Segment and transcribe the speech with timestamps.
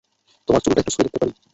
[0.47, 1.31] তোমার চুলটা একটু ছুঁয়ে দেখতে পারি?